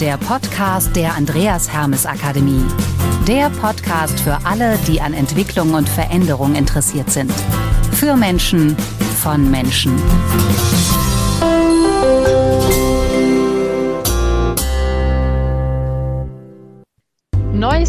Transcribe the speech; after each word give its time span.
der 0.00 0.18
Podcast 0.18 0.94
der 0.94 1.14
Andreas 1.14 1.72
Hermes 1.72 2.04
Akademie. 2.06 2.64
Der 3.26 3.48
Podcast 3.50 4.18
für 4.20 4.38
alle, 4.44 4.78
die 4.86 5.00
an 5.00 5.14
Entwicklung 5.14 5.74
und 5.74 5.88
Veränderung 5.88 6.54
interessiert 6.54 7.10
sind. 7.10 7.32
Für 7.92 8.16
Menschen, 8.16 8.76
von 9.22 9.50
Menschen. 9.50 9.96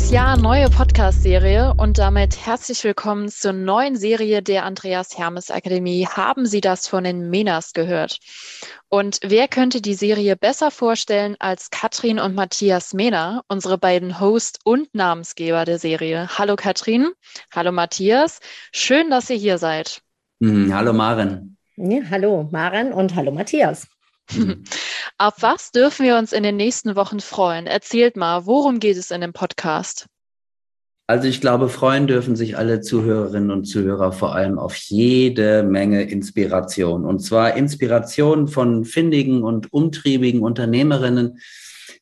Neues 0.07 0.15
Jahr, 0.15 0.37
neue 0.37 0.69
Podcast-Serie 0.69 1.73
und 1.75 1.97
damit 1.97 2.37
herzlich 2.45 2.81
willkommen 2.85 3.27
zur 3.27 3.51
neuen 3.51 3.97
Serie 3.97 4.41
der 4.41 4.63
Andreas 4.63 5.17
Hermes 5.17 5.51
Akademie. 5.51 6.07
Haben 6.07 6.45
Sie 6.45 6.61
das 6.61 6.87
von 6.87 7.03
den 7.03 7.29
Menas 7.29 7.73
gehört? 7.73 8.19
Und 8.87 9.19
wer 9.21 9.49
könnte 9.49 9.82
die 9.82 9.96
Serie 9.96 10.37
besser 10.37 10.71
vorstellen 10.71 11.35
als 11.39 11.71
Katrin 11.71 12.19
und 12.19 12.35
Matthias 12.35 12.93
Mehner, 12.93 13.43
unsere 13.49 13.77
beiden 13.77 14.21
Host 14.21 14.59
und 14.63 14.96
Namensgeber 14.96 15.65
der 15.65 15.77
Serie? 15.77 16.29
Hallo 16.37 16.55
Katrin, 16.55 17.10
hallo 17.54 17.74
Matthias, 17.74 18.39
schön, 18.71 19.10
dass 19.10 19.29
ihr 19.29 19.35
hier 19.35 19.57
seid. 19.57 20.01
Mhm, 20.39 20.74
hallo 20.74 20.93
Maren. 20.93 21.57
Ja, 21.75 21.99
hallo 22.10 22.47
Maren 22.49 22.93
und 22.93 23.13
hallo 23.13 23.33
Matthias. 23.33 23.85
Auf 25.19 25.41
was 25.41 25.71
dürfen 25.71 26.05
wir 26.05 26.15
uns 26.15 26.31
in 26.31 26.43
den 26.43 26.57
nächsten 26.57 26.95
Wochen 26.95 27.19
freuen? 27.21 27.65
Erzählt 27.65 28.15
mal, 28.15 28.45
worum 28.45 28.79
geht 28.79 28.97
es 28.97 29.09
in 29.09 29.21
dem 29.21 29.33
Podcast? 29.33 30.05
Also 31.07 31.27
ich 31.27 31.41
glaube, 31.41 31.69
freuen 31.69 32.05
dürfen 32.05 32.35
sich 32.35 32.55
alle 32.55 32.81
Zuhörerinnen 32.81 33.49
und 33.49 33.66
Zuhörer 33.66 34.11
vor 34.11 34.35
allem 34.35 34.59
auf 34.59 34.75
jede 34.75 35.63
Menge 35.63 36.03
Inspiration. 36.03 37.03
Und 37.03 37.19
zwar 37.19 37.57
Inspiration 37.57 38.47
von 38.47 38.85
findigen 38.85 39.41
und 39.41 39.73
umtriebigen 39.73 40.43
Unternehmerinnen 40.43 41.39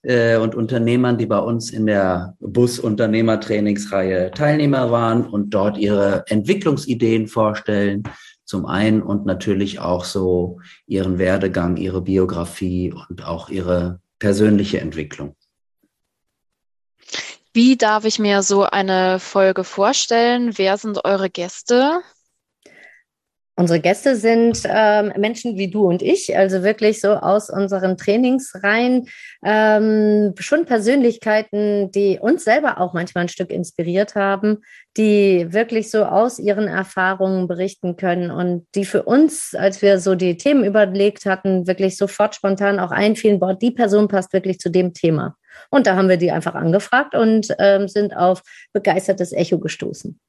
äh, 0.01 0.35
und 0.35 0.53
Unternehmern, 0.53 1.17
die 1.17 1.25
bei 1.25 1.39
uns 1.39 1.69
in 1.69 1.85
der 1.85 2.35
Bus-Unternehmertrainingsreihe 2.41 4.31
Teilnehmer 4.31 4.91
waren 4.91 5.25
und 5.25 5.51
dort 5.51 5.77
ihre 5.77 6.25
Entwicklungsideen 6.27 7.27
vorstellen. 7.27 8.03
Zum 8.45 8.65
einen 8.65 9.01
und 9.01 9.25
natürlich 9.25 9.79
auch 9.79 10.05
so 10.05 10.59
ihren 10.85 11.17
Werdegang, 11.17 11.77
ihre 11.77 12.01
Biografie 12.01 12.93
und 12.93 13.25
auch 13.25 13.49
ihre 13.49 13.99
persönliche 14.19 14.79
Entwicklung. 14.79 15.35
Wie 17.53 17.77
darf 17.77 18.05
ich 18.05 18.19
mir 18.19 18.43
so 18.43 18.63
eine 18.63 19.19
Folge 19.19 19.63
vorstellen? 19.63 20.57
Wer 20.57 20.77
sind 20.77 21.05
eure 21.05 21.29
Gäste? 21.29 22.01
Unsere 23.57 23.79
Gäste 23.79 24.17
sind 24.17 24.63
ähm, 24.65 25.13
Menschen 25.15 25.57
wie 25.57 25.69
du 25.71 25.87
und 25.87 26.01
ich, 26.01 26.37
also 26.37 26.61
wirklich 26.61 26.99
so 26.99 27.13
aus 27.13 27.49
unseren 27.49 27.95
Trainingsreihen, 27.95 29.07
ähm, 29.45 30.33
schon 30.37 30.65
Persönlichkeiten, 30.65 31.89
die 31.91 32.19
uns 32.19 32.43
selber 32.43 32.81
auch 32.81 32.93
manchmal 32.93 33.23
ein 33.23 33.29
Stück 33.29 33.51
inspiriert 33.51 34.15
haben, 34.15 34.57
die 34.97 35.53
wirklich 35.53 35.89
so 35.89 36.03
aus 36.03 36.37
ihren 36.37 36.67
Erfahrungen 36.67 37.47
berichten 37.47 37.95
können 37.95 38.29
und 38.29 38.67
die 38.75 38.83
für 38.83 39.03
uns, 39.03 39.55
als 39.57 39.81
wir 39.81 39.99
so 39.99 40.15
die 40.15 40.35
Themen 40.35 40.65
überlegt 40.65 41.25
hatten, 41.25 41.65
wirklich 41.65 41.95
sofort 41.95 42.35
spontan 42.35 42.77
auch 42.77 42.91
einfielen, 42.91 43.39
boah, 43.39 43.53
die 43.53 43.71
Person 43.71 44.09
passt 44.09 44.33
wirklich 44.33 44.59
zu 44.59 44.69
dem 44.69 44.93
Thema. 44.93 45.37
Und 45.69 45.87
da 45.87 45.95
haben 45.95 46.09
wir 46.09 46.17
die 46.17 46.31
einfach 46.31 46.55
angefragt 46.55 47.15
und 47.15 47.47
ähm, 47.59 47.87
sind 47.87 48.17
auf 48.17 48.41
begeistertes 48.73 49.31
Echo 49.31 49.59
gestoßen. 49.59 50.19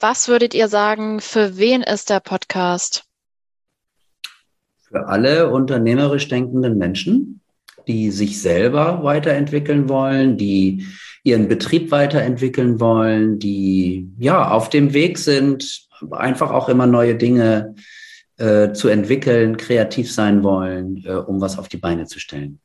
Was 0.00 0.28
würdet 0.28 0.54
ihr 0.54 0.68
sagen, 0.68 1.20
für 1.20 1.56
wen 1.56 1.82
ist 1.82 2.10
der 2.10 2.20
Podcast? 2.20 3.04
Für 4.88 5.06
alle 5.06 5.50
unternehmerisch 5.50 6.28
denkenden 6.28 6.78
Menschen, 6.78 7.40
die 7.86 8.10
sich 8.10 8.40
selber 8.40 9.04
weiterentwickeln 9.04 9.88
wollen, 9.88 10.36
die 10.36 10.86
ihren 11.22 11.48
Betrieb 11.48 11.90
weiterentwickeln 11.90 12.80
wollen, 12.80 13.38
die 13.38 14.10
ja 14.18 14.50
auf 14.50 14.68
dem 14.68 14.92
Weg 14.94 15.18
sind, 15.18 15.86
einfach 16.10 16.50
auch 16.50 16.68
immer 16.68 16.86
neue 16.86 17.14
Dinge 17.14 17.74
äh, 18.36 18.72
zu 18.72 18.88
entwickeln, 18.88 19.56
kreativ 19.56 20.12
sein 20.12 20.42
wollen, 20.42 21.04
äh, 21.06 21.12
um 21.12 21.40
was 21.40 21.58
auf 21.58 21.68
die 21.68 21.76
Beine 21.76 22.06
zu 22.06 22.18
stellen. 22.18 22.60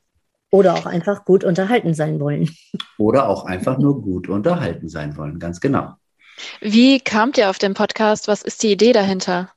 Oder 0.52 0.74
auch 0.74 0.88
einfach 0.88 1.26
gut 1.26 1.44
unterhalten 1.44 1.94
sein 1.94 2.20
wollen. 2.20 2.50
Oder 2.98 3.30
auch 3.30 3.46
einfach 3.46 3.78
nur 3.78 4.02
gut 4.02 4.28
unterhalten 4.28 4.90
sein 4.90 5.16
wollen, 5.16 5.38
ganz 5.38 5.59
genau. 5.59 5.99
Wie 6.62 7.00
kamt 7.00 7.38
ihr 7.38 7.50
auf 7.50 7.58
den 7.58 7.74
Podcast? 7.74 8.28
Was 8.28 8.42
ist 8.42 8.64
die 8.64 8.72
Idee 8.72 8.94
dahinter? 8.94 9.52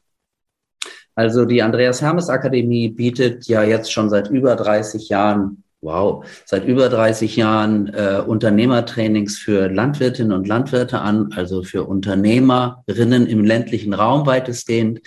Also 1.14 1.44
die 1.44 1.62
Andreas 1.62 2.00
Hermes 2.00 2.28
Akademie 2.30 2.88
bietet 2.88 3.46
ja 3.46 3.62
jetzt 3.62 3.92
schon 3.92 4.08
seit 4.08 4.30
über 4.30 4.56
30 4.56 5.08
Jahren, 5.10 5.62
wow, 5.82 6.24
seit 6.46 6.64
über 6.64 6.88
30 6.88 7.36
Jahren 7.36 7.88
äh, 7.88 8.22
Unternehmertrainings 8.26 9.38
für 9.38 9.68
Landwirtinnen 9.68 10.32
und 10.32 10.48
Landwirte 10.48 11.00
an, 11.00 11.30
also 11.36 11.62
für 11.62 11.84
Unternehmerinnen 11.84 13.26
im 13.26 13.44
ländlichen 13.44 13.92
Raum 13.92 14.26
weitestgehend. 14.26 15.00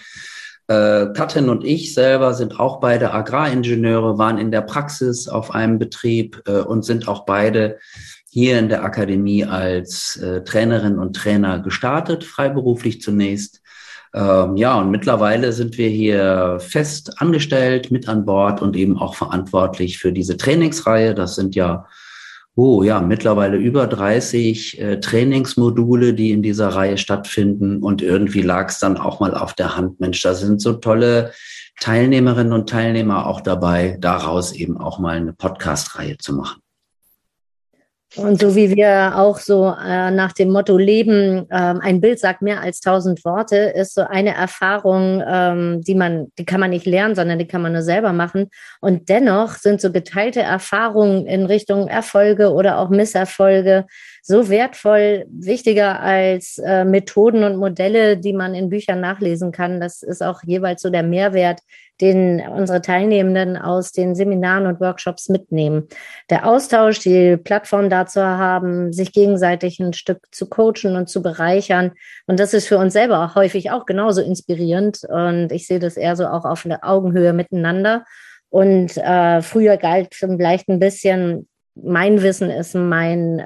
Äh, 0.68 1.07
Katrin 1.13 1.50
und 1.50 1.63
ich 1.63 1.94
selber 1.94 2.34
sind 2.34 2.59
auch 2.59 2.80
beide 2.80 3.12
Agraringenieure, 3.12 4.18
waren 4.18 4.38
in 4.38 4.52
der 4.52 4.62
Praxis 4.62 5.28
auf 5.28 5.52
einem 5.52 5.80
Betrieb 5.80 6.42
äh, 6.47 6.59
und 6.59 6.86
sind 6.86 7.07
auch 7.07 7.25
beide 7.25 7.80
hier 8.35 8.59
in 8.59 8.68
der 8.68 8.84
Akademie 8.84 9.46
als 9.46 10.18
äh, 10.18 10.44
Trainerin 10.44 11.00
und 11.00 11.16
Trainer 11.16 11.59
gestartet, 11.59 12.25
freiberuflich 12.25 13.00
zunächst. 13.01 13.62
Ähm, 14.13 14.57
ja, 14.57 14.78
und 14.78 14.91
mittlerweile 14.91 15.53
sind 15.53 15.78
wir 15.78 15.88
hier 15.88 16.57
fest 16.59 17.22
angestellt, 17.22 17.91
mit 17.91 18.09
an 18.09 18.25
Bord 18.25 18.62
und 18.62 18.75
eben 18.75 18.97
auch 18.97 19.16
verantwortlich 19.16 20.00
für 20.00 20.12
diese 20.12 20.35
Trainingsreihe. 20.35 21.16
Das 21.16 21.35
sind 21.35 21.56
ja 21.56 21.85
oh 22.56 22.84
ja, 22.84 23.00
mittlerweile 23.00 23.56
über 23.56 23.88
30 23.88 24.81
äh, 24.81 25.00
Trainingsmodule, 25.00 26.13
die 26.13 26.31
in 26.31 26.44
dieser 26.44 26.68
Reihe 26.68 26.97
stattfinden. 26.97 27.81
Und 27.84 28.01
irgendwie 28.01 28.41
lag 28.41 28.68
es 28.68 28.79
dann 28.79 28.97
auch 28.97 29.22
mal 29.22 29.34
auf 29.34 29.53
der 29.53 29.78
Hand, 29.78 30.01
Mensch, 30.01 30.22
da 30.22 30.34
sind 30.34 30.62
so 30.62 30.74
tolle 30.74 31.31
Teilnehmerinnen 31.79 32.51
und 32.51 32.68
Teilnehmer 32.68 33.28
auch 33.28 33.40
dabei, 33.40 33.95
daraus 34.01 34.51
eben 34.51 34.78
auch 34.78 35.00
mal 35.00 35.16
eine 35.16 35.31
Podcast-Reihe 35.31 36.18
zu 36.18 36.34
machen. 36.34 36.64
Und 38.17 38.39
so 38.39 38.55
wie 38.55 38.75
wir 38.75 39.17
auch 39.17 39.39
so 39.39 39.67
äh, 39.67 40.09
nach 40.11 40.31
dem 40.31 40.49
Motto 40.49 40.77
leben, 40.77 41.47
ähm, 41.51 41.79
ein 41.81 41.99
Bild 41.99 42.19
sagt 42.19 42.41
mehr 42.41 42.61
als 42.61 42.79
tausend 42.79 43.25
Worte, 43.25 43.57
ist 43.57 43.93
so 43.93 44.01
eine 44.01 44.33
Erfahrung, 44.33 45.21
ähm, 45.27 45.81
die 45.81 45.95
man, 45.95 46.27
die 46.37 46.45
kann 46.45 46.61
man 46.61 46.69
nicht 46.69 46.85
lernen, 46.85 47.15
sondern 47.15 47.39
die 47.39 47.47
kann 47.47 47.61
man 47.61 47.73
nur 47.73 47.81
selber 47.81 48.13
machen. 48.13 48.49
Und 48.79 49.09
dennoch 49.09 49.55
sind 49.55 49.81
so 49.81 49.91
geteilte 49.91 50.41
Erfahrungen 50.41 51.25
in 51.25 51.45
Richtung 51.45 51.87
Erfolge 51.87 52.53
oder 52.53 52.79
auch 52.79 52.89
Misserfolge 52.89 53.85
so 54.21 54.49
wertvoll, 54.49 55.25
wichtiger 55.29 55.99
als 55.99 56.57
äh, 56.57 56.85
Methoden 56.85 57.43
und 57.43 57.57
Modelle, 57.57 58.17
die 58.17 58.33
man 58.33 58.55
in 58.55 58.69
Büchern 58.69 59.01
nachlesen 59.01 59.51
kann. 59.51 59.79
Das 59.79 60.01
ist 60.01 60.23
auch 60.23 60.41
jeweils 60.43 60.81
so 60.81 60.89
der 60.89 61.03
Mehrwert, 61.03 61.59
den 62.01 62.41
unsere 62.41 62.81
Teilnehmenden 62.81 63.57
aus 63.57 63.91
den 63.91 64.16
Seminaren 64.16 64.67
und 64.67 64.79
Workshops 64.81 65.29
mitnehmen. 65.29 65.88
Der 66.29 66.47
Austausch, 66.47 67.00
die 67.00 67.38
Plattform 67.38 67.89
dazu 67.89 68.22
haben, 68.22 68.91
sich 68.91 69.13
gegenseitig 69.13 69.79
ein 69.79 69.94
Stück 69.94 70.19
zu 70.31 70.50
coachen 70.50 70.95
und 70.95 71.07
zu 71.07 71.22
bereichern. 71.22 71.91
Und 72.28 72.39
das 72.39 72.53
ist 72.53 72.67
für 72.67 72.78
uns 72.78 72.94
selber 72.94 73.35
häufig 73.35 73.72
auch 73.72 73.85
genauso 73.85 74.22
inspirierend. 74.22 75.01
Und 75.07 75.51
ich 75.51 75.67
sehe 75.67 75.79
das 75.79 75.95
eher 75.95 76.16
so 76.16 76.28
auch 76.28 76.45
auf 76.45 76.63
der 76.63 76.83
Augenhöhe 76.83 77.33
miteinander. 77.33 78.03
Und 78.50 78.97
äh, 78.97 79.41
früher 79.41 79.77
galt 79.77 80.16
vielleicht 80.16 80.69
ein 80.69 80.79
bisschen, 80.79 81.47
mein 81.75 82.22
Wissen 82.22 82.50
ist 82.50 82.75
mein 82.75 83.39
äh, 83.39 83.44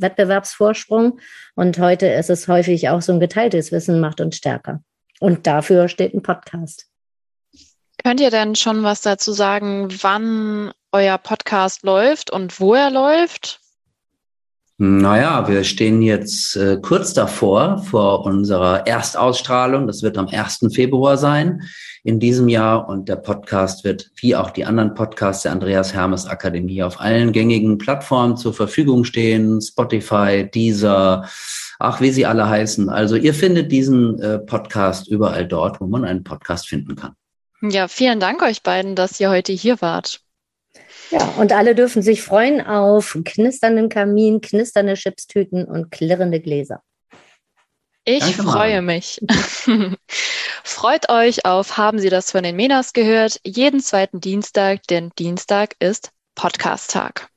Wettbewerbsvorsprung. 0.00 1.18
Und 1.54 1.78
heute 1.78 2.06
ist 2.06 2.30
es 2.30 2.48
häufig 2.48 2.88
auch 2.90 3.00
so 3.00 3.12
ein 3.12 3.20
geteiltes 3.20 3.72
Wissen 3.72 4.00
macht 4.00 4.20
uns 4.20 4.36
stärker. 4.36 4.82
Und 5.18 5.46
dafür 5.46 5.88
steht 5.88 6.14
ein 6.14 6.22
Podcast. 6.22 6.86
Könnt 8.06 8.20
ihr 8.20 8.30
denn 8.30 8.54
schon 8.54 8.84
was 8.84 9.00
dazu 9.00 9.32
sagen, 9.32 9.88
wann 10.00 10.70
euer 10.92 11.18
Podcast 11.18 11.82
läuft 11.82 12.30
und 12.30 12.60
wo 12.60 12.72
er 12.72 12.88
läuft? 12.88 13.58
Naja, 14.78 15.48
wir 15.48 15.64
stehen 15.64 16.00
jetzt 16.02 16.54
äh, 16.54 16.78
kurz 16.80 17.14
davor, 17.14 17.78
vor 17.78 18.24
unserer 18.24 18.86
Erstausstrahlung. 18.86 19.88
Das 19.88 20.04
wird 20.04 20.18
am 20.18 20.28
1. 20.28 20.68
Februar 20.72 21.16
sein 21.18 21.62
in 22.04 22.20
diesem 22.20 22.46
Jahr. 22.46 22.88
Und 22.88 23.08
der 23.08 23.16
Podcast 23.16 23.82
wird, 23.82 24.08
wie 24.20 24.36
auch 24.36 24.52
die 24.52 24.66
anderen 24.66 24.94
Podcasts 24.94 25.42
der 25.42 25.50
Andreas 25.50 25.92
Hermes 25.92 26.26
Akademie, 26.26 26.84
auf 26.84 27.00
allen 27.00 27.32
gängigen 27.32 27.76
Plattformen 27.76 28.36
zur 28.36 28.54
Verfügung 28.54 29.02
stehen. 29.02 29.60
Spotify, 29.60 30.48
Deezer, 30.48 31.28
ach, 31.80 32.00
wie 32.00 32.12
sie 32.12 32.24
alle 32.24 32.48
heißen. 32.48 32.88
Also 32.88 33.16
ihr 33.16 33.34
findet 33.34 33.72
diesen 33.72 34.20
äh, 34.20 34.38
Podcast 34.38 35.08
überall 35.08 35.48
dort, 35.48 35.80
wo 35.80 35.88
man 35.88 36.04
einen 36.04 36.22
Podcast 36.22 36.68
finden 36.68 36.94
kann. 36.94 37.16
Ja, 37.62 37.88
vielen 37.88 38.20
Dank 38.20 38.42
euch 38.42 38.62
beiden, 38.62 38.94
dass 38.94 39.18
ihr 39.20 39.30
heute 39.30 39.52
hier 39.52 39.80
wart. 39.80 40.20
Ja, 41.10 41.24
und 41.38 41.52
alle 41.52 41.74
dürfen 41.74 42.02
sich 42.02 42.22
freuen 42.22 42.60
auf 42.60 43.16
knisternden 43.24 43.88
Kamin, 43.88 44.40
knisternde 44.40 44.94
Chipstüten 44.94 45.64
und 45.64 45.90
klirrende 45.90 46.40
Gläser. 46.40 46.82
Ich 48.04 48.20
Danke 48.20 48.42
freue 48.42 48.82
mal. 48.82 48.94
mich. 48.94 49.20
Freut 50.62 51.08
euch 51.08 51.44
auf 51.44 51.76
Haben 51.76 51.98
Sie 51.98 52.10
das 52.10 52.30
von 52.30 52.42
den 52.42 52.56
Menas 52.56 52.92
gehört? 52.92 53.40
Jeden 53.44 53.80
zweiten 53.80 54.20
Dienstag, 54.20 54.82
denn 54.88 55.10
Dienstag 55.18 55.74
ist 55.80 56.10
Podcast-Tag. 56.34 57.28